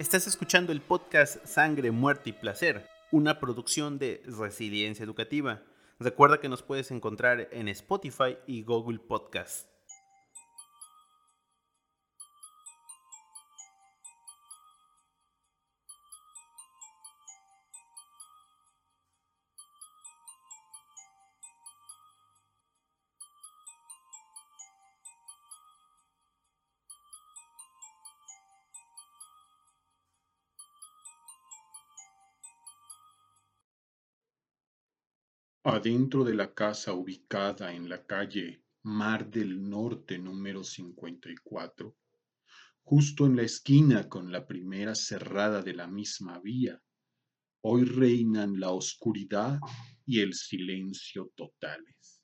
[0.00, 5.60] Estás escuchando el podcast Sangre, Muerte y Placer, una producción de Resiliencia Educativa.
[5.98, 9.69] Recuerda que nos puedes encontrar en Spotify y Google Podcast.
[35.72, 41.96] Adentro de la casa ubicada en la calle Mar del Norte número 54,
[42.82, 46.82] justo en la esquina con la primera cerrada de la misma vía,
[47.62, 49.60] hoy reinan la oscuridad
[50.04, 52.20] y el silencio totales.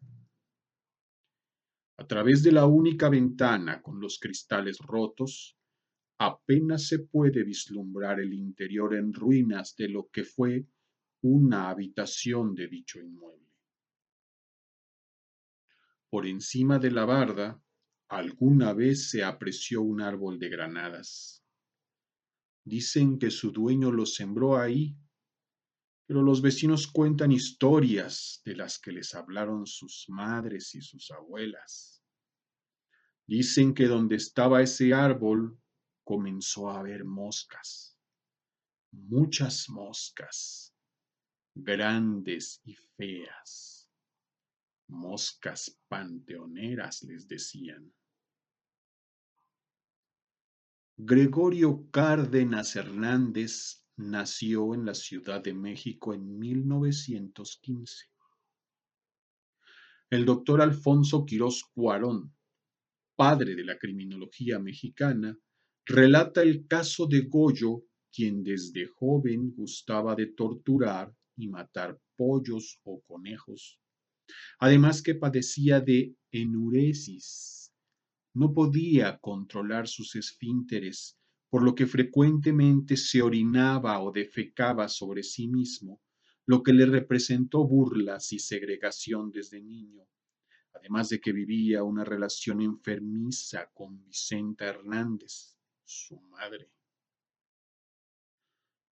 [1.98, 5.56] A través de la única ventana con los cristales rotos,
[6.18, 10.66] apenas se puede vislumbrar el interior en ruinas de lo que fue
[11.28, 13.52] una habitación de dicho inmueble.
[16.08, 17.60] Por encima de la barda,
[18.08, 21.44] alguna vez se apreció un árbol de granadas.
[22.64, 24.96] Dicen que su dueño lo sembró ahí,
[26.06, 32.04] pero los vecinos cuentan historias de las que les hablaron sus madres y sus abuelas.
[33.26, 35.60] Dicen que donde estaba ese árbol
[36.04, 37.98] comenzó a haber moscas,
[38.92, 40.65] muchas moscas,
[41.56, 43.88] grandes y feas.
[44.88, 47.92] Moscas panteoneras les decían.
[50.98, 58.06] Gregorio Cárdenas Hernández nació en la Ciudad de México en 1915.
[60.10, 62.34] El doctor Alfonso Quirós Cuarón,
[63.16, 65.36] padre de la criminología mexicana,
[65.86, 73.02] relata el caso de Goyo, quien desde joven gustaba de torturar y matar pollos o
[73.02, 73.80] conejos.
[74.58, 77.72] Además que padecía de enuresis.
[78.34, 85.48] No podía controlar sus esfínteres, por lo que frecuentemente se orinaba o defecaba sobre sí
[85.48, 86.02] mismo,
[86.46, 90.06] lo que le representó burlas y segregación desde niño,
[90.72, 96.70] además de que vivía una relación enfermiza con Vicenta Hernández, su madre.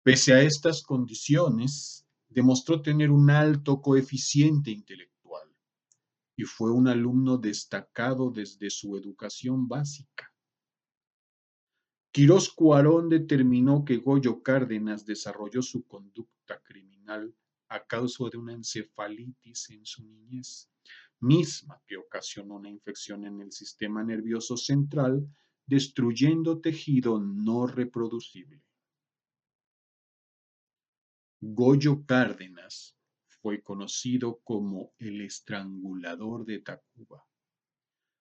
[0.03, 5.49] Pese a estas condiciones, demostró tener un alto coeficiente intelectual
[6.35, 10.31] y fue un alumno destacado desde su educación básica.
[12.11, 17.35] Quirós Cuarón determinó que Goyo Cárdenas desarrolló su conducta criminal
[17.67, 20.69] a causa de una encefalitis en su niñez,
[21.19, 25.27] misma que ocasionó una infección en el sistema nervioso central,
[25.65, 28.63] destruyendo tejido no reproducible.
[31.41, 32.97] Goyo Cárdenas
[33.41, 37.25] fue conocido como el estrangulador de Tacuba.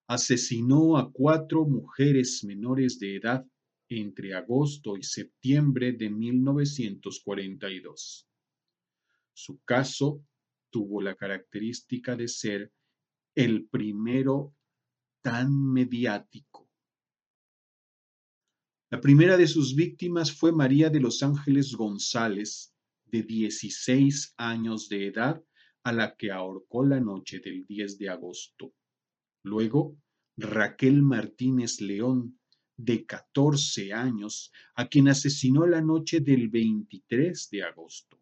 [0.07, 3.45] Asesinó a cuatro mujeres menores de edad
[3.89, 8.29] entre agosto y septiembre de 1942.
[9.33, 10.25] Su caso
[10.71, 12.73] tuvo la característica de ser
[13.35, 14.55] el primero
[15.23, 16.71] tan mediático.
[18.91, 22.73] La primera de sus víctimas fue María de los Ángeles González,
[23.11, 25.43] de 16 años de edad
[25.83, 28.75] a la que ahorcó la noche del 10 de agosto.
[29.43, 29.97] Luego,
[30.37, 32.39] Raquel Martínez León,
[32.77, 38.21] de 14 años, a quien asesinó la noche del 23 de agosto.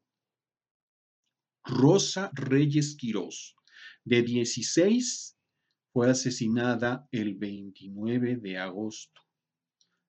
[1.65, 3.57] Rosa Reyes Quirós,
[4.05, 5.37] de 16,
[5.93, 9.21] fue asesinada el 29 de agosto.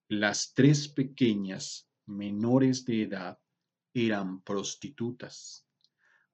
[0.08, 3.38] Las tres pequeñas menores de edad
[3.94, 5.66] eran prostitutas.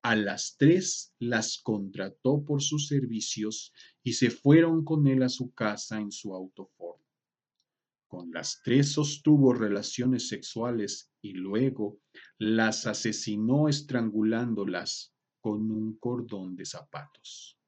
[0.03, 3.73] A las tres las contrató por sus servicios
[4.03, 7.01] y se fueron con él a su casa en su autoform.
[8.07, 12.01] Con las tres sostuvo relaciones sexuales y luego
[12.39, 17.59] las asesinó estrangulándolas con un cordón de zapatos.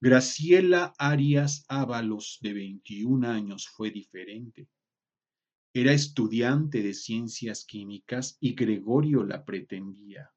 [0.00, 4.68] Graciela Arias Ábalos, de 21 años, fue diferente.
[5.76, 10.32] Era estudiante de ciencias químicas y Gregorio la pretendía.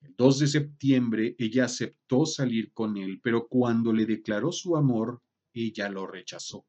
[0.00, 5.20] El 2 de septiembre ella aceptó salir con él, pero cuando le declaró su amor,
[5.52, 6.64] ella lo rechazó.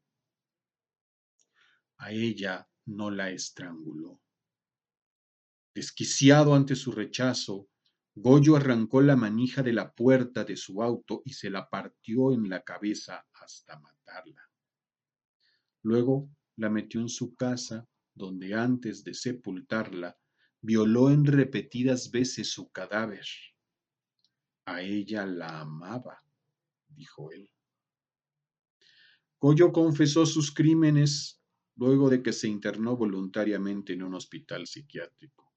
[1.98, 4.20] A ella no la estranguló.
[5.72, 7.68] Desquiciado ante su rechazo,
[8.16, 12.48] Goyo arrancó la manija de la puerta de su auto y se la partió en
[12.48, 14.42] la cabeza hasta matarla.
[15.82, 16.28] Luego
[16.60, 20.18] la metió en su casa donde antes de sepultarla
[20.60, 23.24] violó en repetidas veces su cadáver.
[24.66, 26.22] A ella la amaba,
[26.86, 27.50] dijo él.
[29.40, 31.40] Goyo confesó sus crímenes
[31.76, 35.50] luego de que se internó voluntariamente en un hospital psiquiátrico.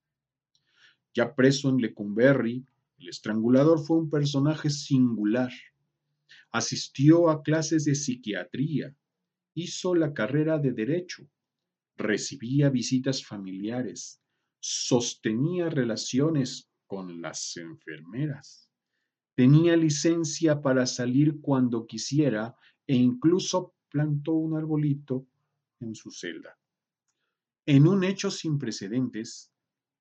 [1.13, 2.65] Ya preso en Lecumberri,
[2.99, 5.51] el estrangulador fue un personaje singular.
[6.53, 8.95] Asistió a clases de psiquiatría,
[9.53, 11.27] hizo la carrera de derecho,
[11.95, 14.21] recibía visitas familiares,
[14.59, 18.69] sostenía relaciones con las enfermeras,
[19.35, 22.55] tenía licencia para salir cuando quisiera
[22.87, 25.27] e incluso plantó un arbolito
[25.79, 26.57] en su celda.
[27.65, 29.51] En un hecho sin precedentes,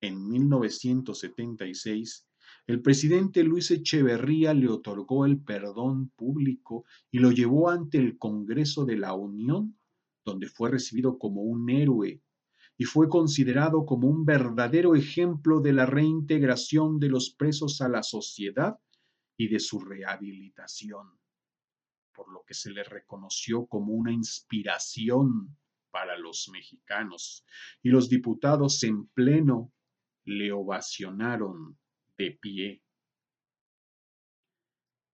[0.01, 2.27] en 1976,
[2.67, 8.85] el presidente Luis Echeverría le otorgó el perdón público y lo llevó ante el Congreso
[8.85, 9.79] de la Unión,
[10.25, 12.23] donde fue recibido como un héroe
[12.79, 18.03] y fue considerado como un verdadero ejemplo de la reintegración de los presos a la
[18.03, 18.79] sociedad
[19.37, 21.09] y de su rehabilitación,
[22.15, 25.57] por lo que se le reconoció como una inspiración
[25.91, 27.45] para los mexicanos,
[27.83, 29.73] y los diputados en pleno
[30.25, 31.79] le ovacionaron
[32.17, 32.83] de pie.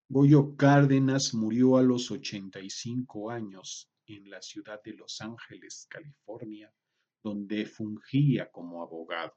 [0.09, 6.73] Goyo Cárdenas murió a los 85 años en la ciudad de Los Ángeles, California,
[7.21, 9.35] donde fungía como abogado.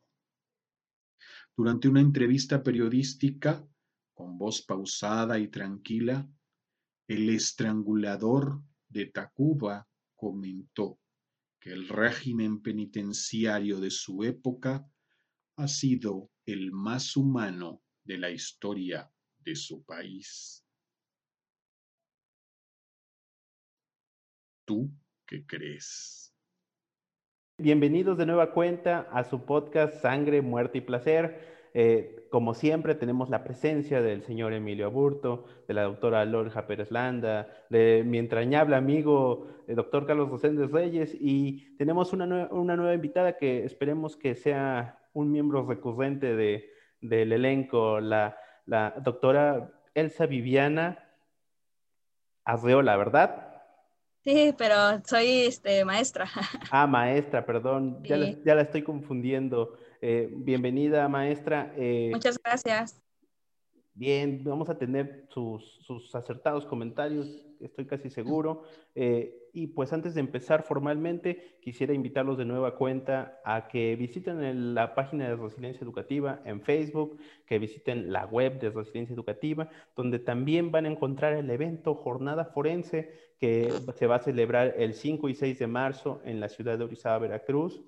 [1.57, 3.67] Durante una entrevista periodística,
[4.15, 6.27] con voz pausada y tranquila,
[7.07, 10.99] el estrangulador de Tacuba comentó
[11.61, 14.91] que el régimen penitenciario de su época
[15.57, 20.65] ha sido el más humano de la historia de su país.
[24.65, 24.91] ¿Tú
[25.27, 26.35] qué crees?
[27.59, 31.71] Bienvenidos de nueva cuenta a su podcast Sangre, Muerte y Placer.
[31.75, 36.91] Eh, como siempre, tenemos la presencia del señor Emilio Aburto, de la doctora Lorja Pérez
[36.91, 42.95] Landa, de mi entrañable amigo, el doctor Carlos Roséndez Reyes, y tenemos una, una nueva
[42.95, 46.71] invitada que esperemos que sea un miembro recurrente de,
[47.01, 48.37] del elenco, la,
[48.67, 50.99] la doctora Elsa Viviana
[52.45, 53.53] Arreola, ¿verdad?
[54.25, 56.27] Sí, pero soy este, maestra.
[56.71, 59.77] Ah, maestra, perdón, ya, la, ya la estoy confundiendo.
[60.01, 61.73] Eh, bienvenida, maestra.
[61.77, 63.03] Eh, Muchas gracias.
[63.95, 67.29] Bien, vamos a tener sus, sus acertados comentarios,
[67.65, 68.63] estoy casi seguro.
[68.95, 74.75] Eh, y pues antes de empezar formalmente, quisiera invitarlos de nueva cuenta a que visiten
[74.75, 80.19] la página de Resiliencia Educativa en Facebook, que visiten la web de Resiliencia Educativa, donde
[80.19, 85.29] también van a encontrar el evento Jornada Forense que se va a celebrar el 5
[85.29, 87.83] y 6 de marzo en la ciudad de Orizaba, Veracruz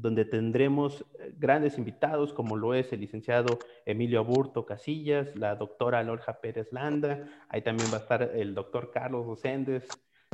[0.00, 6.02] donde tendremos eh, grandes invitados, como lo es el licenciado Emilio Aburto Casillas, la doctora
[6.02, 9.88] Lorja Pérez Landa, ahí también va a estar el doctor Carlos Roséndez,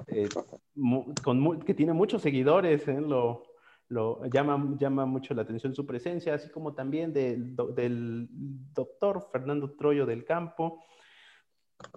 [0.09, 0.29] eh,
[1.65, 3.01] que tiene muchos seguidores, ¿eh?
[3.01, 3.45] lo,
[3.89, 9.75] lo llama, llama mucho la atención su presencia, así como también del, del doctor Fernando
[9.77, 10.83] Troyo del Campo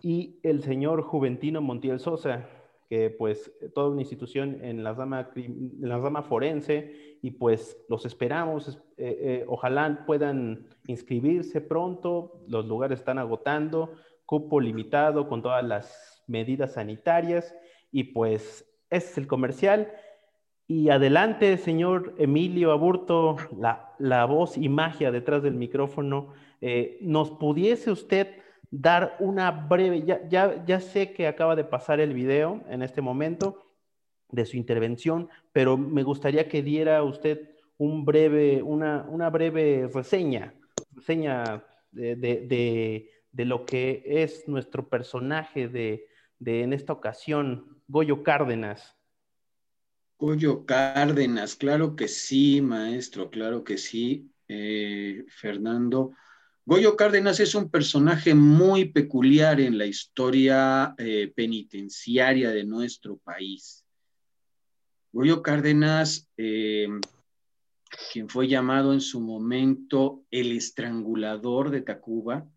[0.02, 2.48] y el señor Juventino Montiel Sosa,
[2.90, 8.06] que pues toda una institución en la rama, en la rama forense y pues los
[8.06, 13.94] esperamos, eh, eh, ojalá puedan inscribirse pronto, los lugares están agotando,
[14.26, 17.56] cupo limitado con todas las medidas sanitarias
[17.92, 19.92] y pues ese es el comercial.
[20.68, 27.32] Y adelante, señor Emilio Aburto, la, la voz y magia detrás del micrófono, eh, ¿nos
[27.32, 28.28] pudiese usted
[28.72, 33.02] dar una breve, ya, ya, ya sé que acaba de pasar el video en este
[33.02, 33.64] momento
[34.32, 40.54] de su intervención, pero me gustaría que diera usted un breve, una, una breve reseña,
[40.94, 42.16] reseña de,
[43.32, 46.06] de, lo que es nuestro personaje de,
[46.38, 48.96] de, en esta ocasión, Goyo Cárdenas.
[50.20, 56.12] Goyo Cárdenas, claro que sí, maestro, claro que sí, eh, Fernando.
[56.66, 63.86] Goyo Cárdenas es un personaje muy peculiar en la historia eh, penitenciaria de nuestro país.
[65.12, 66.88] Goyo Cárdenas, eh,
[68.14, 72.48] quien fue llamado en su momento el estrangulador de Tacuba,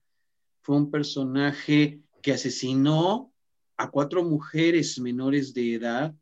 [0.60, 3.32] fue un personaje que asesinó
[3.78, 6.14] a cuatro mujeres menores de edad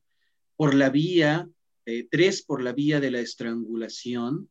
[0.55, 1.51] por la vía,
[1.85, 4.49] eh, tres por la vía de la estrangulación,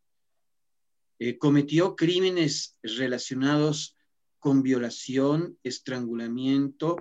[1.17, 3.95] eh, cometió crímenes relacionados
[4.37, 6.97] con violación, estrangulamiento,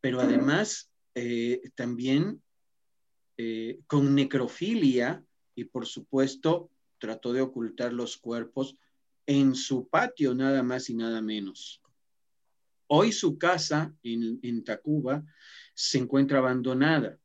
[0.00, 0.90] pero además
[1.74, 2.40] también
[3.38, 8.76] eh, con necrofilia y por supuesto trató de ocultar los cuerpos
[9.26, 11.80] en su patio, nada más y nada menos.
[12.88, 15.24] Hoy su casa en, en Tacuba
[15.72, 17.18] se encuentra abandonada.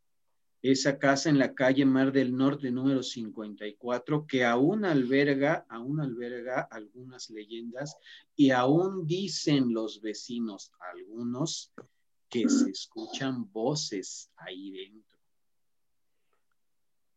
[0.62, 6.62] Esa casa en la calle Mar del Norte número 54, que aún alberga, aún alberga
[6.62, 7.98] algunas leyendas
[8.36, 11.74] y aún dicen los vecinos, algunos,
[12.30, 15.13] que se escuchan voces ahí dentro.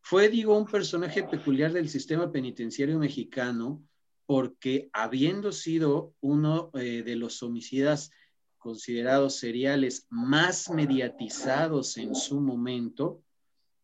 [0.08, 3.82] Fue, digo, un personaje peculiar del sistema penitenciario mexicano
[4.24, 8.12] porque habiendo sido uno eh, de los homicidas
[8.56, 13.24] considerados seriales más mediatizados en su momento,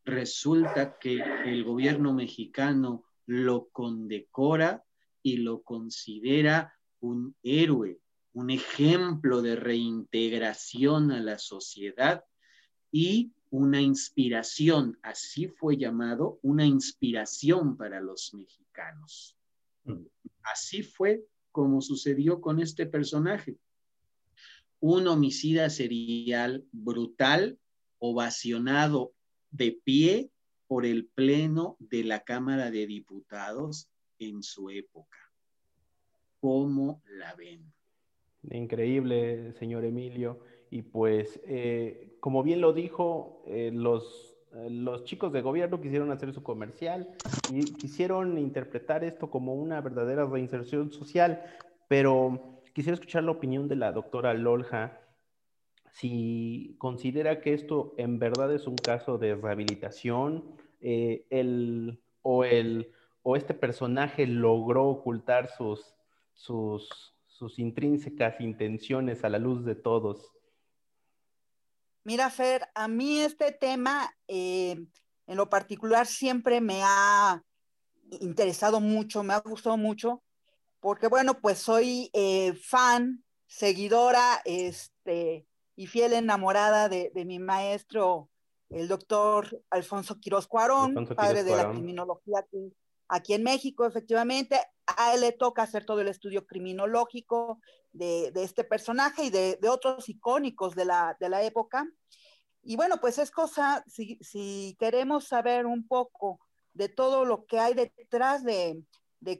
[0.05, 4.85] resulta que el gobierno mexicano lo condecora
[5.25, 7.99] y lo considera un héroe,
[8.33, 12.23] un ejemplo de reintegración a la sociedad
[12.93, 19.37] y una inspiración, así fue llamado, una inspiración para los mexicanos.
[19.85, 20.07] Mm.
[20.43, 23.59] Así fue como sucedió con este personaje.
[24.81, 27.59] Un homicida serial brutal,
[27.99, 29.13] ovacionado
[29.51, 30.31] de pie
[30.67, 35.19] por el Pleno de la Cámara de Diputados en su época.
[36.41, 37.71] ¿Cómo la ven?
[38.51, 40.41] Increíble, señor Emilio.
[40.71, 46.13] Y pues, eh, como bien lo dijo, eh, los, eh, los chicos de gobierno quisieron
[46.13, 47.09] hacer su comercial
[47.51, 51.43] y quisieron interpretar esto como una verdadera reinserción social,
[51.89, 55.01] pero quisiera escuchar la opinión de la doctora Lolja
[55.91, 60.45] si considera que esto en verdad es un caso de rehabilitación
[60.81, 62.93] el, o, el,
[63.25, 65.93] o este personaje logró ocultar sus,
[66.35, 70.33] sus, sus intrínsecas intenciones a la luz de todos.
[72.05, 74.77] Mira, Fer, a mí este tema eh,
[75.27, 77.43] en lo particular siempre me ha
[78.21, 80.23] interesado mucho, me ha gustado mucho,
[80.81, 88.29] porque bueno, pues soy eh, fan, seguidora este, y fiel enamorada de, mi maestro,
[88.69, 92.75] el doctor Alfonso Quiroz Cuarón, padre de la criminología aquí,
[93.13, 97.61] aquí en México, efectivamente a él le toca hacer todo el estudio criminológico
[97.93, 101.87] de, este personaje y de, otros icónicos de la, época.
[102.63, 106.41] Y bueno, pues es cosa, si, queremos saber un poco
[106.73, 108.83] de todo lo que hay detrás de,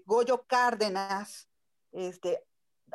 [0.05, 1.49] Goyo Cárdenas,
[1.93, 2.45] este,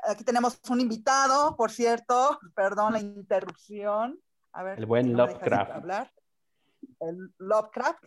[0.03, 4.19] aquí tenemos un invitado, por cierto, perdón la interrupción.
[4.53, 5.71] A ver, el buen Lovecraft.
[5.71, 6.13] Hablar.
[6.99, 8.03] El Lovecraft,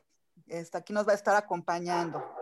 [0.47, 2.40] este, aquí nos va a estar acompañando.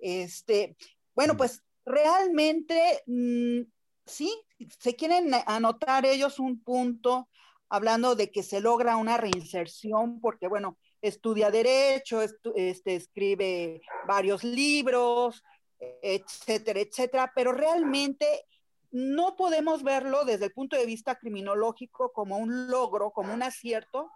[0.00, 0.76] Este,
[1.14, 1.36] bueno, mm.
[1.36, 3.62] pues realmente mm,
[4.06, 4.32] sí,
[4.78, 7.28] se quieren anotar ellos un punto
[7.68, 15.42] hablando de que se logra una reinserción, porque bueno, estudia derecho, este, escribe varios libros,
[16.02, 18.46] etcétera, etcétera, pero realmente
[18.90, 24.10] no podemos verlo desde el punto de vista criminológico como un logro, como un acierto,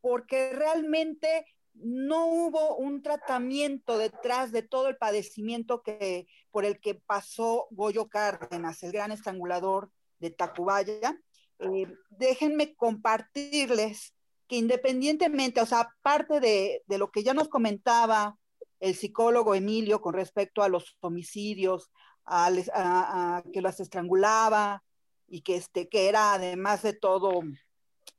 [0.00, 1.46] porque realmente
[1.82, 8.08] no hubo un tratamiento detrás de todo el padecimiento que, por el que pasó Goyo
[8.08, 11.18] Cárdenas, el gran estrangulador de Tacubaya.
[11.60, 14.14] Eh, déjenme compartirles
[14.46, 18.38] que independientemente, o sea, aparte de, lo que ya nos comentaba
[18.80, 21.90] el psicólogo Emilio con respecto a los homicidios,
[22.24, 24.82] a, que las estrangulaba
[25.26, 27.42] y que, este, que era además de todo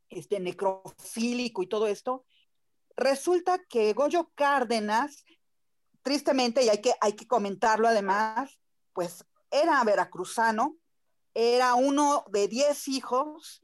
[0.10, 2.26] este, necrofílico y todo esto,
[3.00, 5.24] Resulta que Goyo Cárdenas,
[6.02, 8.60] tristemente, y hay que, hay que comentarlo además,
[8.92, 10.76] pues era veracruzano,
[11.34, 13.64] era uno de diez hijos,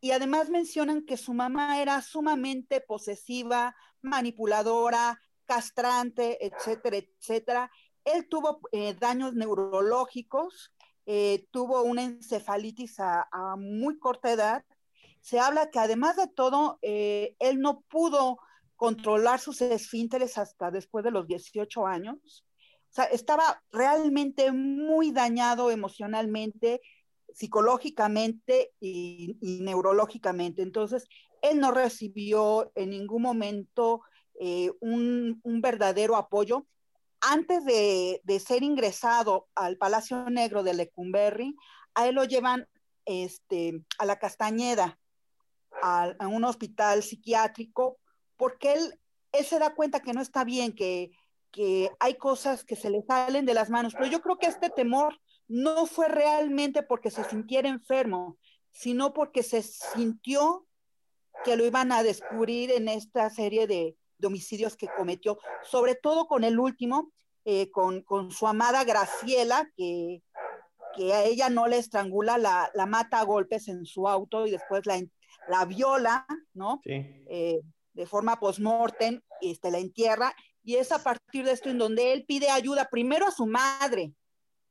[0.00, 7.70] y además mencionan que su mamá era sumamente posesiva, manipuladora, castrante, etcétera, etcétera.
[8.04, 10.72] Él tuvo eh, daños neurológicos,
[11.06, 14.64] eh, tuvo una encefalitis a, muy corta edad.
[15.20, 18.40] Se habla que además de todo, eh, él no pudo
[18.82, 22.44] controlar sus esfínteres hasta después de los 18 años.
[22.90, 26.80] O sea, estaba realmente muy dañado emocionalmente,
[27.32, 30.62] psicológicamente y, neurológicamente.
[30.62, 31.06] Entonces,
[31.42, 34.00] él no recibió en ningún momento
[34.40, 36.66] eh, un, verdadero apoyo.
[37.20, 41.54] Antes de, ser ingresado al Palacio Negro de Lecumberri,
[41.94, 42.66] a él lo llevan
[43.04, 44.98] este, a la Castañeda,
[45.80, 48.00] a un hospital psiquiátrico
[48.42, 48.98] porque él,
[49.30, 51.12] él se da cuenta que no está bien, que,
[51.52, 54.68] que hay cosas que se le salen de las manos, pero yo creo que este
[54.68, 58.38] temor no fue realmente porque se sintiera enfermo,
[58.72, 60.66] sino porque se sintió
[61.44, 66.42] que lo iban a descubrir en esta serie de, homicidios que cometió, sobre todo con
[66.42, 67.12] el último,
[67.44, 70.20] eh, con, su amada Graciela, que,
[70.96, 74.84] que, a ella no le estrangula, la, mata a golpes en su auto y después
[74.84, 75.00] la,
[75.48, 76.80] la viola, ¿no?
[76.84, 77.62] Eh,
[77.94, 80.34] de forma post-mortem, este, la entierra,
[80.64, 84.14] y es a partir de esto en donde él pide ayuda primero a su madre,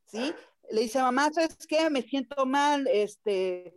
[0.06, 0.34] ¿sí?
[0.70, 1.90] Le dice, mamá, ¿sabes qué?
[1.90, 3.76] Me siento mal, este,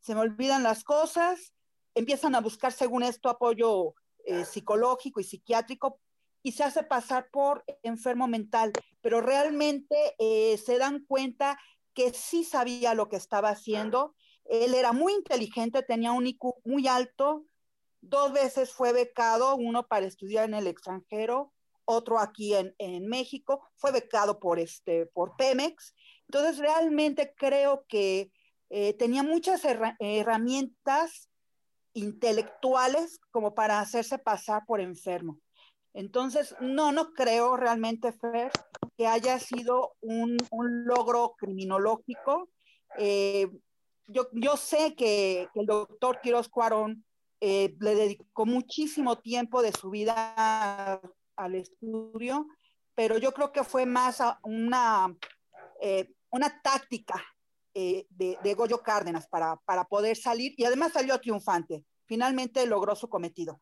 [0.00, 1.52] se me olvidan las cosas,
[1.94, 3.94] empiezan a buscar, según esto, apoyo
[4.24, 6.00] eh, psicológico y psiquiátrico
[6.42, 11.58] y se hace pasar por enfermo mental, pero realmente eh, se dan cuenta
[11.94, 14.14] que sí sabía lo que estaba haciendo.
[14.46, 17.44] Él era muy inteligente, tenía un IQ muy alto,
[18.00, 21.52] dos veces fue becado, uno para estudiar en el extranjero,
[21.84, 25.94] otro aquí en, México, fue becado por, este, por Pemex.
[26.28, 28.30] Entonces, realmente creo que
[28.68, 29.62] eh, tenía muchas
[29.98, 31.28] herramientas
[31.92, 35.40] intelectuales como para hacerse pasar por enfermo.
[35.92, 38.52] Entonces, no, no creo realmente, Fer,
[38.96, 42.48] que haya sido un, logro criminológico.
[42.96, 43.48] Eh,
[44.06, 47.04] yo, yo, sé que, el doctor Quiroz Cuarón
[47.40, 51.00] eh, le dedicó muchísimo tiempo de su vida
[51.36, 52.46] al estudio,
[52.94, 55.14] pero yo creo que fue más una,
[55.80, 57.22] eh, una táctica
[57.72, 58.06] de,
[58.42, 61.84] de, Goyo Cárdenas para, para poder salir y además salió triunfante.
[62.04, 63.60] Finalmente logró su cometido.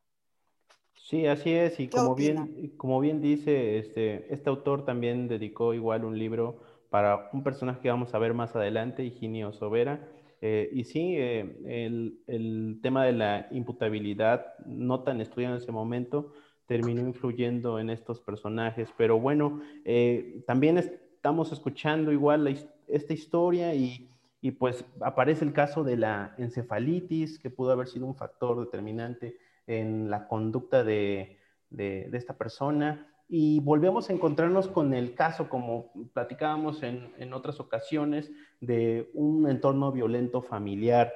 [1.09, 6.05] Sí, así es, y como bien, como bien dice, este, este autor también dedicó igual
[6.05, 10.07] un libro para un personaje que vamos a ver más adelante, Higinio Sobera.
[10.41, 15.73] Eh, y sí, eh, el, el, tema de la imputabilidad, no tan estudiado en ese
[15.73, 16.33] momento,
[16.67, 18.91] terminó influyendo en estos personajes.
[18.97, 24.09] Pero bueno, eh, también estamos escuchando igual esta historia y,
[24.41, 29.37] y pues aparece el caso de la encefalitis, que pudo haber sido un factor determinante
[29.67, 31.37] en la conducta de,
[31.71, 39.11] esta persona y volvemos a encontrarnos con el caso, como platicábamos en, otras ocasiones, de
[39.13, 41.13] un entorno violento familiar.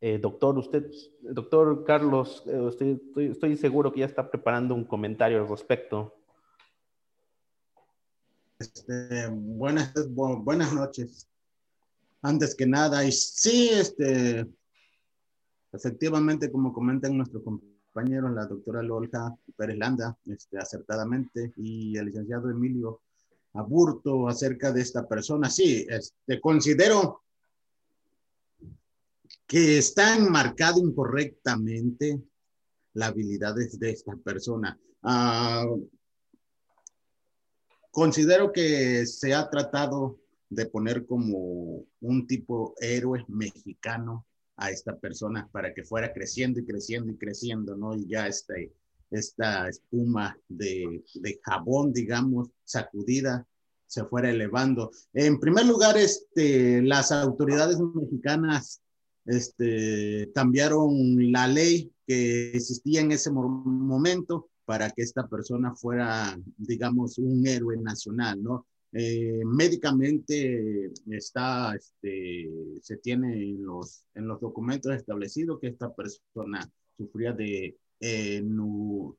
[0.00, 2.96] Eh, doctor, usted, doctor Carlos, eh,
[3.30, 6.14] estoy, seguro que ya está preparando un comentario al respecto.
[8.58, 11.28] Este, buenas, buenas noches.
[12.22, 14.46] Antes que nada, y sí, este,
[15.72, 22.50] Efectivamente, como comentan nuestros compañeros, la doctora Lolja Pérez Landa, este, acertadamente, y el licenciado
[22.50, 23.02] Emilio
[23.54, 27.22] Aburto acerca de esta persona, sí, este, considero
[29.46, 32.22] que está enmarcado incorrectamente
[32.94, 34.78] la habilidad de esta persona.
[35.02, 35.66] Ah,
[37.90, 44.26] considero que se ha tratado de poner como un tipo héroe mexicano
[44.62, 47.94] a esta persona para que fuera creciendo y creciendo y creciendo, ¿no?
[47.96, 48.72] Y ya este,
[49.10, 53.46] esta espuma de, de jabón, digamos, sacudida,
[53.86, 54.90] se fuera elevando.
[55.12, 58.80] En primer lugar, este, las autoridades mexicanas
[59.26, 67.18] este, cambiaron la ley que existía en ese momento para que esta persona fuera, digamos,
[67.18, 68.66] un héroe nacional, ¿no?
[68.94, 72.50] Eh, médicamente está, este,
[72.82, 77.78] se tiene en los, en los documentos establecido que esta persona sufría de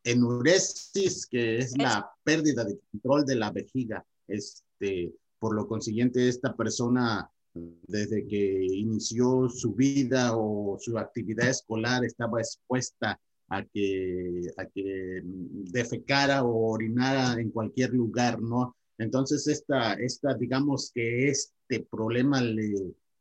[0.04, 4.06] enuresis, que es la pérdida de control de la vejiga.
[4.28, 12.04] Este, por lo consiguiente, esta persona, desde que inició su vida o su actividad escolar,
[12.04, 18.76] estaba expuesta a que, a que defecara o orinara en cualquier lugar, ¿no?
[18.98, 22.74] Entonces, esta, esta, digamos que este problema le,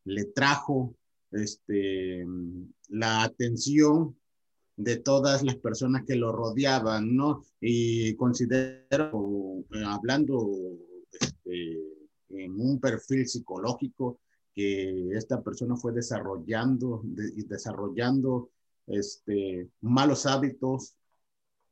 [0.05, 0.95] le trajo
[1.31, 2.27] este,
[2.89, 4.17] la atención
[4.77, 7.45] de todas las personas que lo rodeaban, ¿no?
[7.61, 10.51] Y considero, hablando
[11.13, 11.79] este,
[12.31, 14.21] en un perfil psicológico,
[14.55, 17.03] que esta persona fue desarrollando
[17.37, 18.51] y desarrollando
[18.87, 20.95] este, malos hábitos,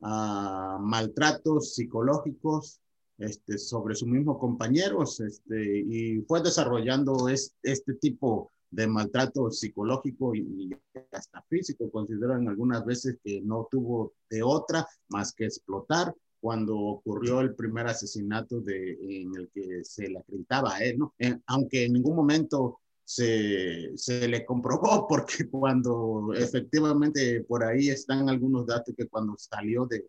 [0.01, 2.81] uh, maltratos psicológicos
[3.21, 10.75] este, sobre sus mismos compañeros este, y fue desarrollando este tipo de maltrato psicológico y,
[11.13, 11.91] hasta físico.
[11.91, 17.87] Consideran algunas veces que no tuvo de otra más que explotar cuando ocurrió el primer
[17.87, 21.15] asesinato de, en el que se le acreditaba a él, ¿no?
[21.19, 28.31] Eh, aunque en ningún momento se, se, le comprobó, porque cuando efectivamente por ahí están
[28.31, 30.07] algunos datos que cuando salió de,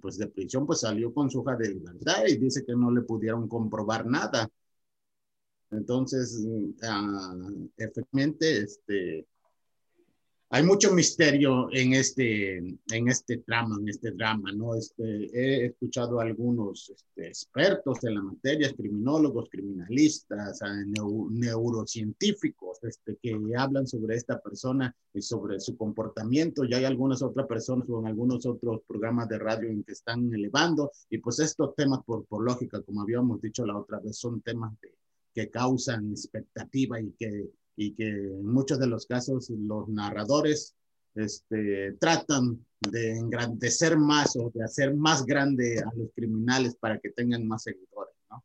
[0.00, 3.02] pues de prisión, pues salió con su hoja de libertad y dice que no le
[3.02, 4.48] pudieron comprobar nada.
[5.70, 9.26] Entonces, uh, efectivamente, este,
[10.52, 14.74] hay mucho misterio en este, en este trama, en este drama, ¿no?
[14.74, 20.60] Este, he escuchado a algunos este, expertos en la materia, criminólogos, criminalistas,
[21.30, 26.64] neurocientíficos, este, que hablan sobre esta persona y sobre su comportamiento.
[26.64, 30.34] Ya hay algunas otras personas o en algunos otros programas de radio en que están
[30.34, 30.90] elevando.
[31.10, 34.74] Y pues estos temas, por, por lógica, como habíamos dicho la otra vez, son temas
[35.32, 40.76] que causan expectativa y que y que en muchos de los casos los narradores
[41.14, 47.08] este, tratan de engrandecer más o de hacer más grande a los criminales para que
[47.08, 48.44] tengan más seguidores, ¿no?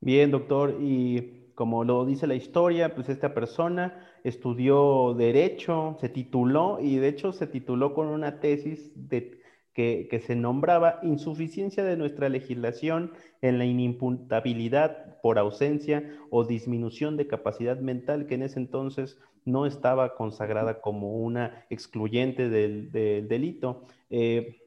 [0.00, 6.78] Bien, doctor, y como lo dice la historia, pues esta persona estudió derecho, se tituló
[6.80, 9.41] y de hecho se tituló con una tesis de
[9.74, 17.26] que, se nombraba insuficiencia de nuestra legislación en la inimputabilidad por ausencia o disminución de
[17.26, 23.84] capacidad mental, que en ese entonces no estaba consagrada como una excluyente del, delito.
[24.10, 24.60] Eh,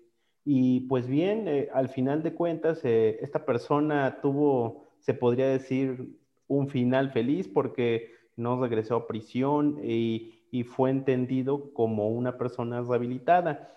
[0.43, 6.17] y pues bien, eh, al final de cuentas, eh, esta persona tuvo, se podría decir,
[6.47, 12.81] un final feliz porque no regresó a prisión y, y fue entendido como una persona
[12.81, 13.71] rehabilitada.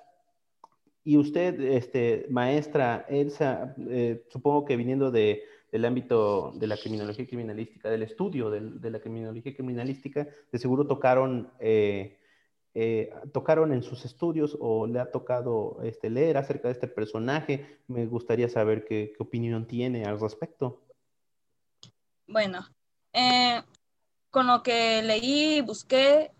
[1.09, 5.43] Y usted, este, maestra Elsa, eh, supongo que viniendo de,
[5.73, 11.51] del ámbito de la criminología criminalística, del estudio de, la criminología criminalística, de seguro tocaron,
[11.61, 12.19] eh,
[12.75, 17.79] eh, tocaron en sus estudios o le ha tocado este, leer acerca de este personaje.
[17.87, 20.83] Me gustaría saber qué, qué opinión tiene al respecto.
[22.27, 22.67] Bueno,
[24.29, 26.33] con lo que leí, busqué,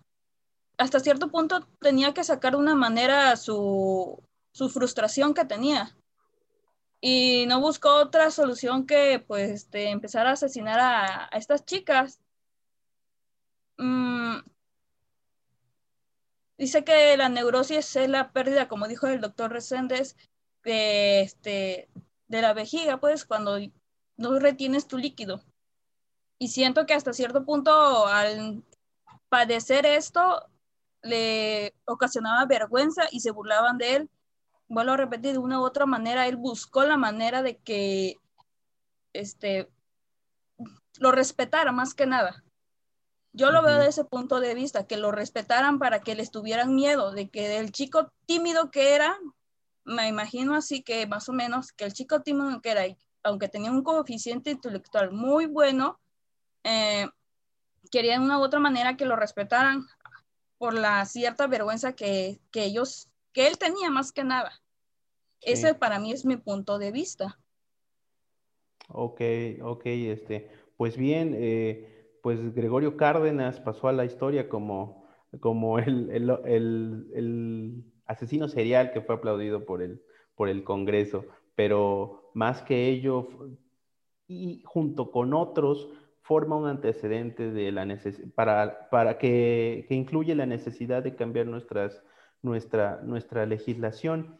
[0.77, 5.97] hasta cierto punto tenía que sacar de una manera su, su frustración que tenía.
[7.01, 12.21] Y no buscó otra solución que pues empezar a asesinar a, estas chicas.
[13.77, 14.39] Mm,
[16.57, 20.17] dice que la neurosis es la pérdida, como dijo el doctor Reséndez,
[20.65, 21.89] de, este,
[22.27, 23.59] de la vejiga, pues cuando
[24.17, 25.43] no retienes tu líquido.
[26.39, 28.65] Y siento que hasta cierto punto al
[29.29, 30.49] padecer esto
[31.03, 34.11] le ocasionaba vergüenza y se burlaban de él
[34.69, 38.17] vuelvo a repetir, de una u otra manera, él buscó la manera de que
[39.13, 39.69] este,
[40.99, 42.45] lo respetara más que nada.
[43.33, 46.75] Yo lo veo de ese punto de vista, que lo respetaran para que les tuvieran
[46.75, 49.17] miedo, de que el chico tímido que era,
[49.85, 52.83] me imagino así que más o menos, que el chico tímido que era,
[53.23, 56.01] aunque tenía un coeficiente intelectual muy bueno,
[56.65, 57.09] eh,
[57.91, 59.87] quería de una u otra manera que lo respetaran
[60.59, 64.51] por la cierta vergüenza que, que ellos que él tenía más que nada.
[65.41, 67.39] Ese para mí es mi punto de vista.
[68.89, 69.21] Ok,
[69.63, 76.11] ok, este, pues bien, eh, pues Gregorio Cárdenas pasó a la historia como, como el,
[76.11, 80.03] el, asesino serial que fue aplaudido por el,
[80.35, 81.25] por el Congreso,
[81.55, 83.29] pero más que ello,
[84.27, 85.89] y junto con otros,
[86.23, 87.87] forma un antecedente de la
[88.35, 92.03] para, para que, que incluye la necesidad de cambiar nuestras
[92.43, 94.39] nuestra, nuestra legislación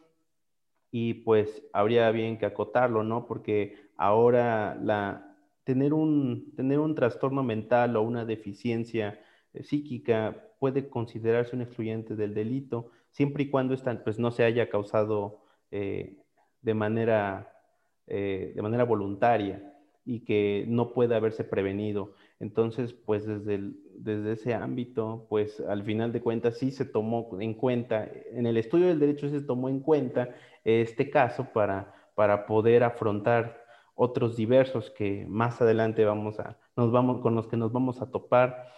[0.91, 3.25] y pues habría bien que acotarlo, ¿no?
[3.27, 9.19] Porque ahora la, tener, un, tener un trastorno mental o una deficiencia
[9.53, 14.69] eh, psíquica puede considerarse un excluyente del delito, siempre y cuando pues, no se haya
[14.69, 16.17] causado eh,
[16.61, 17.53] de, manera,
[18.07, 19.73] eh, de manera voluntaria
[20.05, 22.13] y que no pueda haberse prevenido.
[22.39, 27.53] Entonces, pues desde, desde ese ámbito, pues al final de cuentas sí se tomó en
[27.53, 30.29] cuenta, en el estudio del derecho se tomó en cuenta
[30.63, 33.63] este caso para, para poder afrontar
[33.95, 38.09] otros diversos que más adelante vamos a, nos vamos, con los que nos vamos a
[38.09, 38.71] topar.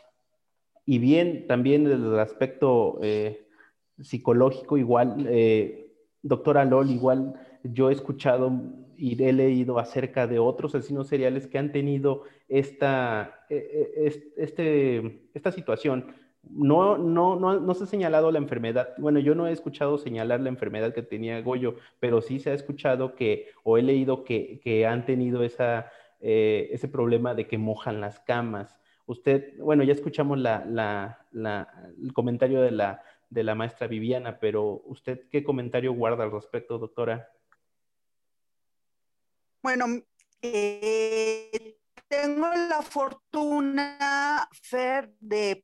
[0.85, 3.47] Y bien, también desde el aspecto eh,
[3.99, 8.51] psicológico, igual, eh, doctora Lol, igual yo he escuchado
[9.01, 13.55] y he leído acerca de otros asesinos seriales que han tenido esta, e,
[13.95, 16.13] e, este, esta situación.
[16.43, 18.89] No, no, no, no se ha señalado la enfermedad.
[18.99, 22.53] Bueno, yo no he escuchado señalar la enfermedad que tenía Goyo, pero sí se ha
[22.53, 27.57] escuchado que, o he leído que, que han tenido esa, eh, ese problema de que
[27.57, 28.77] mojan las camas.
[29.07, 31.67] Usted, bueno, ya escuchamos la, la, la,
[31.99, 36.77] el comentario de la, de la maestra Viviana, pero ¿usted qué comentario guarda al respecto,
[36.77, 37.29] doctora?
[39.61, 39.85] Bueno,
[40.41, 44.49] eh, tengo la fortuna,
[45.19, 45.63] de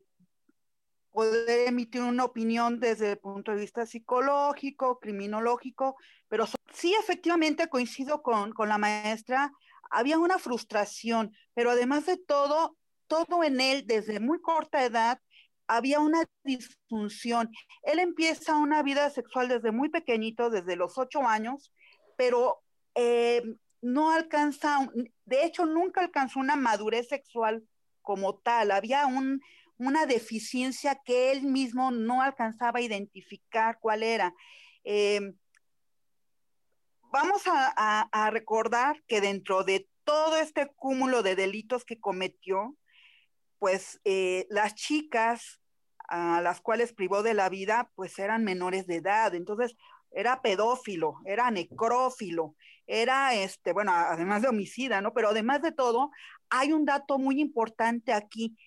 [1.11, 5.95] poder emitir una opinión desde el punto de vista psicológico, criminológico,
[6.27, 9.51] pero sí efectivamente coincido con, con la maestra,
[9.89, 15.19] había una frustración, pero además de todo, todo en él desde muy corta edad
[15.65, 17.49] había una disfunción.
[17.81, 21.73] Él empieza una vida sexual desde muy pequeñito, desde los ocho años,
[22.15, 22.61] pero
[22.93, 23.41] eh,
[23.81, 24.89] no alcanza,
[25.25, 27.67] de hecho nunca alcanzó una madurez sexual
[28.01, 28.71] como tal.
[28.71, 29.05] Había
[29.77, 34.33] una deficiencia que él mismo no alcanzaba a identificar cuál era.
[34.83, 35.33] Eh,
[37.11, 42.77] vamos a, recordar que dentro de todo este cúmulo de delitos que cometió,
[43.59, 45.59] pues eh, las chicas
[46.07, 49.35] a las cuales privó de la vida, pues eran menores de edad.
[49.35, 49.75] Entonces,
[50.11, 55.13] era pedófilo, era necrófilo, era este, bueno, además de homicida, ¿no?
[55.13, 56.11] Pero además de todo,
[56.49, 58.57] hay un dato muy importante aquí.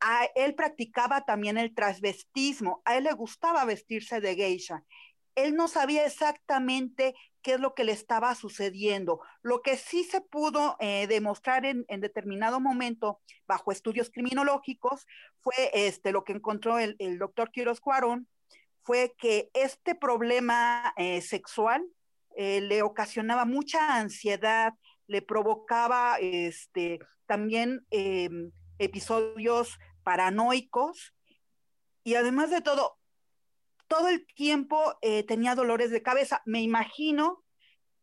[0.00, 4.84] A él practicaba también el transvestismo, a él le gustaba vestirse de geisha.
[5.34, 7.14] Él no sabía exactamente
[7.46, 9.20] qué es lo que le estaba sucediendo.
[9.40, 15.06] Lo que sí se pudo eh, demostrar en, determinado momento bajo estudios criminológicos
[15.42, 18.26] fue este, lo que encontró el, doctor Quiroz Cuarón,
[18.86, 21.84] fue que este problema eh, sexual
[22.36, 24.74] eh, le ocasionaba mucha ansiedad,
[25.08, 31.12] le provocaba este, también em, episodios paranoicos
[32.04, 32.96] y además de todo,
[33.88, 36.42] todo el tiempo eh, tenía dolores de cabeza.
[36.44, 37.42] Me imagino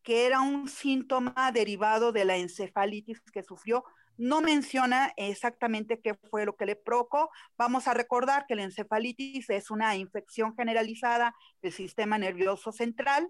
[0.03, 3.85] que era un síntoma derivado de la encefalitis que sufrió.
[4.17, 7.29] No menciona exactamente qué fue lo que le provocó.
[7.57, 13.29] Vamos a recordar que la encefalitis es una infección generalizada del sistema nervioso central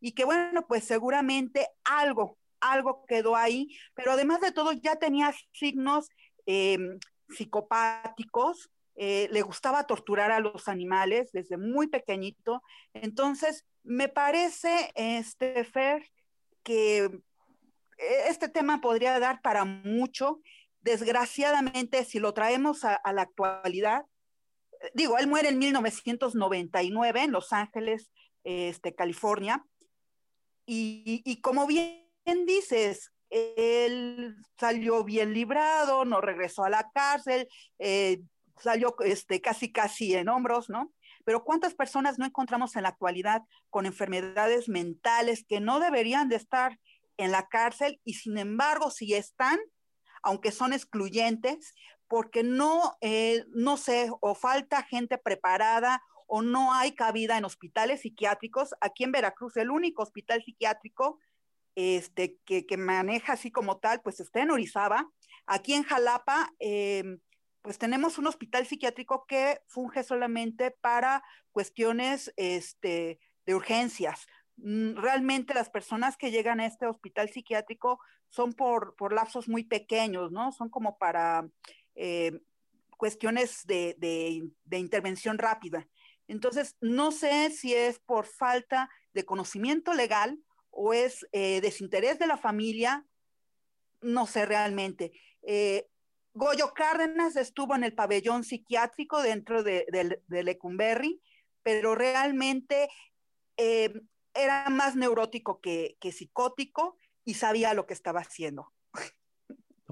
[0.00, 5.34] y que bueno, pues seguramente algo, algo quedó ahí, pero además de todo ya tenía
[5.52, 6.08] signos
[6.46, 12.62] em, psicopáticos, eh, le gustaba torturar a los animales desde muy pequeñito.
[12.92, 16.10] Entonces, me parece, este, Fer,
[16.62, 17.10] que eh,
[18.28, 20.40] este tema podría dar para mucho.
[20.80, 24.04] Desgraciadamente, si lo traemos a, la actualidad,
[24.94, 28.10] digo, él muere en 1999 en Los Ángeles,
[28.44, 29.64] este, California,
[30.72, 32.06] y, como bien
[32.46, 37.48] dices, él salió bien librado, no regresó a la cárcel,
[37.80, 38.22] eh,
[38.56, 40.92] salió este, casi casi en hombros, ¿no?
[41.24, 46.36] Pero ¿cuántas personas no encontramos en la actualidad con enfermedades mentales que no deberían de
[46.36, 46.78] estar
[47.22, 49.58] en la cárcel y sin embargo si están,
[50.22, 51.74] aunque son excluyentes,
[52.08, 58.02] porque no, eh, no sé, o falta gente preparada o no hay cabida en hospitales
[58.02, 58.74] psiquiátricos.
[58.80, 61.18] Aquí en Veracruz, el único hospital psiquiátrico
[61.74, 65.08] este, que, maneja así como tal, pues está en Orizaba.
[65.46, 67.04] Aquí en Jalapa, eh,
[67.62, 74.26] pues tenemos un hospital psiquiátrico que funge solamente para cuestiones este, de urgencias.
[74.62, 79.64] Mm, realmente las personas que llegan a este hospital psiquiátrico son por, por lapsos muy
[79.64, 80.52] pequeños, ¿no?
[80.52, 81.48] Son como para
[81.94, 82.40] eh,
[82.96, 85.88] cuestiones de, de, intervención rápida.
[86.28, 90.38] Entonces, no sé si es por falta de conocimiento legal
[90.70, 93.04] o es eh, desinterés de la familia,
[94.02, 95.12] no sé realmente.
[95.42, 95.88] Eh,
[96.34, 99.86] Goyo Cárdenas estuvo en el pabellón psiquiátrico dentro de,
[100.28, 101.20] Lecumberri,
[101.62, 102.88] pero realmente
[104.34, 108.72] era más neurótico que, psicótico y sabía lo que estaba haciendo.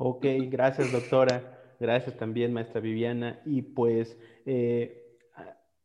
[0.01, 1.75] Ok, gracias doctora.
[1.81, 3.41] Gracias también, maestra Viviana.
[3.45, 5.19] Y pues eh,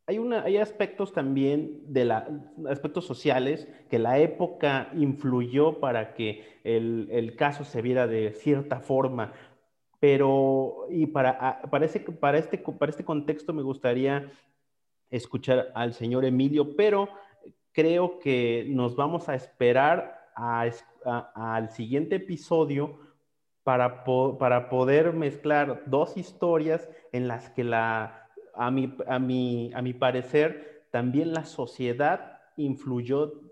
[0.06, 2.28] hay, una, hay aspectos también de la,
[2.68, 8.78] aspectos sociales que la época influyó para que el, el caso se viera de cierta
[8.78, 9.32] forma.
[9.98, 11.62] Pero, y para, para,
[12.20, 14.30] para, este, para este contexto me gustaría
[15.10, 17.08] escuchar al señor Emilio, pero
[17.74, 22.98] creo que nos vamos a esperar al siguiente episodio
[23.64, 24.04] para,
[24.38, 31.34] para poder mezclar dos historias en las que la, a a a mi parecer, también
[31.34, 33.43] la sociedad influyó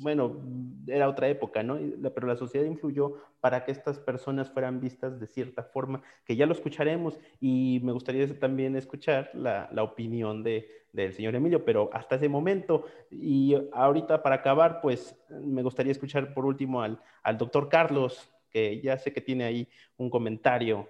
[0.00, 0.42] bueno,
[0.86, 1.78] era otra época, ¿no?
[2.14, 6.46] Pero la sociedad influyó para que estas personas fueran vistas de cierta forma, que ya
[6.46, 12.16] lo escucharemos y me gustaría también escuchar la, opinión de, del señor Emilio, pero hasta
[12.16, 17.68] ese momento y ahorita para acabar, pues me gustaría escuchar por último al, al doctor
[17.68, 20.88] Carlos, que ya sé que tiene ahí un comentario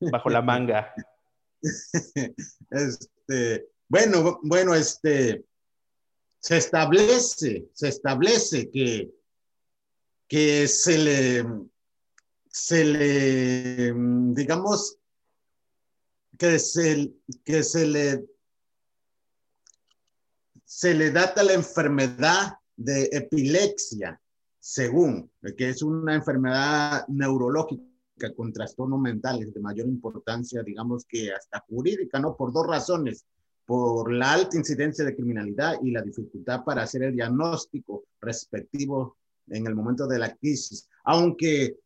[0.00, 0.94] bajo la manga.
[2.70, 5.44] Este, bueno, bueno, este,
[6.40, 9.10] se establece, se establece que,
[10.26, 11.46] que se le,
[12.50, 13.92] se le,
[14.34, 14.98] digamos,
[16.38, 17.12] que se,
[17.44, 18.24] que se le,
[20.64, 24.20] se le data la enfermedad de epilepsia,
[24.60, 27.82] según, que es una enfermedad neurológica
[28.36, 32.36] con trastornos mentales de mayor importancia, digamos que hasta jurídica, ¿no?
[32.36, 33.24] Por dos razones
[33.68, 39.66] por la alta incidencia de criminalidad y la dificultad para hacer el diagnóstico respectivo en
[39.66, 40.88] el momento de la crisis.
[41.04, 41.76] Aunque,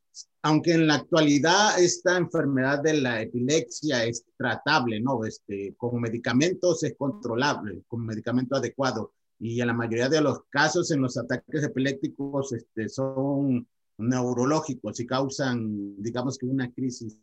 [0.42, 5.25] aunque en la actualidad esta enfermedad de la epilepsia es tratable, ¿no?
[5.25, 9.14] Este, con medicamentos es controlable, con medicamento adecuado.
[9.40, 13.66] Y en la mayoría de los casos en los ataques epilépticos este, son
[13.99, 17.18] neurológicos y causan, digamos que una crisis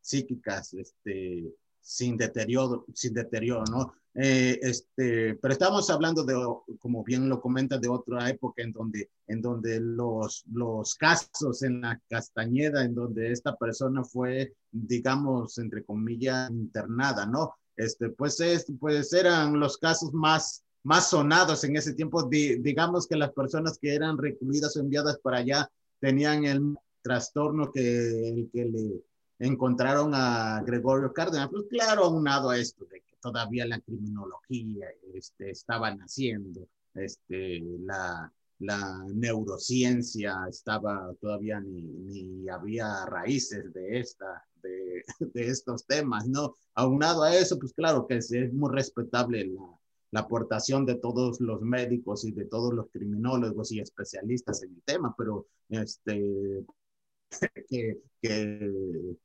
[0.00, 1.52] psíquica este,
[1.86, 3.94] sin deterioro, sin deterioro, ¿no?
[4.12, 6.34] Eh, este, pero estamos hablando de,
[6.80, 11.82] como bien lo comenta, de otra época en donde, en donde los, los casos en
[11.82, 17.54] la Castañeda, en donde esta persona fue, digamos, entre comillas, internada, ¿no?
[17.76, 22.24] Este, pues, es, pues eran los casos más, más sonados en ese tiempo.
[22.24, 25.70] digamos que las personas que eran recluidas o enviadas para allá
[26.00, 29.02] tenían el trastorno que, el que le
[29.38, 31.48] encontraron a Gregorio Cárdenas.
[31.50, 38.32] Pues claro, aunado a esto de que todavía la criminología este, estaba naciendo, este, la,
[38.58, 46.56] la neurociencia estaba todavía ni, ni había raíces de esta, de, de, estos temas, ¿no?
[46.74, 49.78] Aunado a eso, pues claro que es, es muy respetable la,
[50.12, 54.82] la, aportación de todos los médicos y de todos los criminólogos y especialistas en el
[54.82, 56.64] tema, pero este,
[57.68, 57.98] que,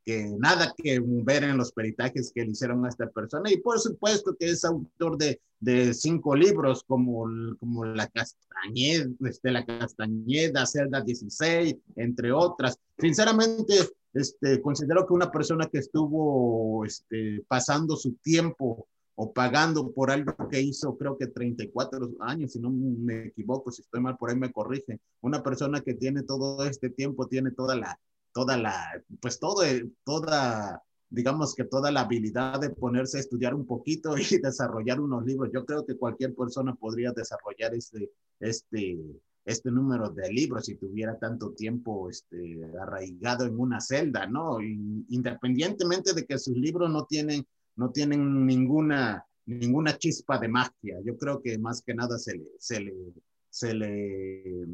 [0.05, 3.51] que, nada que ver en los peritajes que le hicieron a esta persona.
[3.51, 7.25] Y por supuesto que es autor de, de cinco libros como,
[7.59, 12.77] como La Castañeda, este, La Castañeda, Celda 16, entre otras.
[12.97, 13.75] Sinceramente,
[14.13, 18.87] este, considero que una persona que estuvo este, pasando su tiempo
[19.23, 23.83] o pagando por algo que hizo, creo que 34 años, si no me equivoco, si
[23.83, 24.99] estoy mal, por ahí me corrige.
[25.21, 27.99] Una persona que tiene todo este tiempo, tiene toda la,
[28.33, 28.73] toda la,
[29.21, 29.61] pues todo,
[30.03, 30.81] toda,
[31.11, 35.51] digamos que toda la habilidad de ponerse a estudiar un poquito y desarrollar unos libros.
[35.53, 38.97] Yo creo que cualquier persona podría desarrollar este, este,
[39.45, 44.59] este número de libros si tuviera tanto tiempo este, arraigado en una celda, ¿no?
[44.61, 50.99] independientemente de que sus libros no tienen no tienen ninguna, ninguna chispa de magia.
[51.03, 52.93] Yo creo que más que nada se le, se le,
[53.49, 54.67] se le,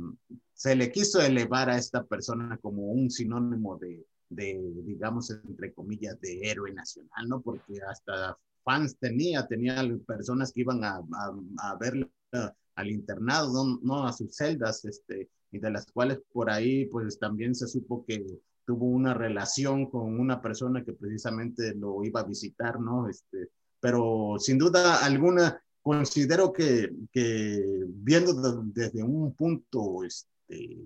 [0.53, 6.19] se le quiso elevar a esta persona como un sinónimo de, de, digamos, entre comillas,
[6.21, 7.41] de héroe nacional, ¿no?
[7.41, 11.79] Porque hasta fans tenía, tenía personas que iban a, a,
[12.75, 17.17] al internado, no, no, a sus celdas, este, y de las cuales por ahí, pues
[17.17, 18.25] también se supo que
[18.67, 23.07] tuvo una relación con una persona que precisamente lo iba a visitar, ¿no?
[23.07, 23.49] Este,
[23.79, 28.33] pero sin duda alguna, considero que, que viendo
[28.65, 30.77] desde un punto este,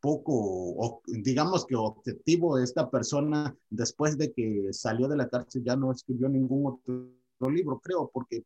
[0.00, 5.92] poco, digamos que objetivo, esta persona, después de que salió de la cárcel, ya no
[5.92, 8.42] escribió ningún otro libro, creo, porque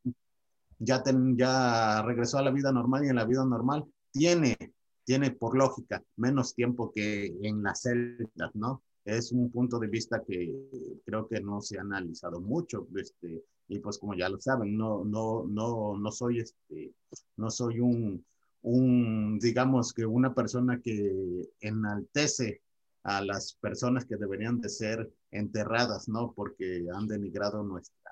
[0.77, 1.03] ya,
[1.35, 4.74] ya regresó a la vida normal y en la vida normal tiene
[5.05, 8.83] tiene por lógica menos tiempo que en las celdas, ¿no?
[9.05, 13.79] Es un punto de vista que creo que no se ha analizado mucho, este, y
[13.79, 16.91] pues como ya lo saben, no, no, no, no soy, este,
[17.37, 18.25] no soy un,
[18.63, 22.61] un, digamos que una persona que enaltece
[23.03, 26.33] a las personas que deberían de ser enterradas, ¿no?
[26.33, 28.04] Porque han denigrado nuestra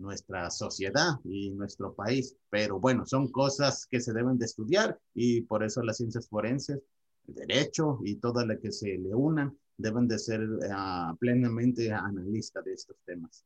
[0.00, 2.36] nuestra sociedad y nuestro país.
[2.48, 6.80] Pero bueno, son cosas que se deben de estudiar y por eso las ciencias forenses,
[7.28, 12.64] el derecho y todas las que se le unan deben de ser uh, plenamente analistas
[12.64, 13.44] de estos temas.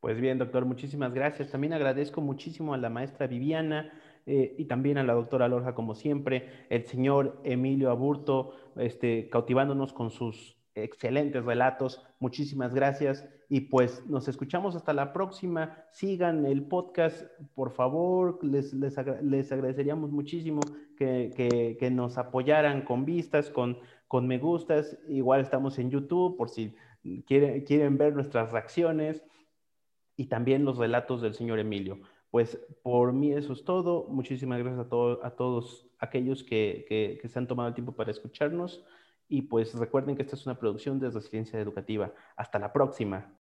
[0.00, 1.50] Pues bien, doctor, muchísimas gracias.
[1.50, 3.92] También agradezco muchísimo a la maestra Viviana
[4.24, 9.92] eh, y también a la doctora Lorja, como siempre, el señor Emilio Aburto, este, cautivándonos
[9.92, 12.06] con sus excelentes relatos.
[12.20, 15.84] Muchísimas gracias y pues nos escuchamos hasta la próxima.
[15.90, 18.38] Sigan el podcast, por favor.
[18.42, 20.60] Les, les, agradeceríamos muchísimo
[20.96, 23.78] que, que, nos apoyaran con vistas, con,
[24.08, 24.98] con me gustas.
[25.08, 26.74] Igual estamos en YouTube por si
[27.26, 29.22] quieren, quieren ver nuestras reacciones
[30.16, 32.00] y también los relatos del señor Emilio.
[32.30, 34.08] Pues por mí eso es todo.
[34.08, 38.10] Muchísimas gracias a, a todos aquellos que, que, que se han tomado el tiempo para
[38.10, 38.84] escucharnos.
[39.28, 42.12] Y pues recuerden que esta es una producción de Resiliencia Educativa.
[42.36, 43.35] Hasta la próxima.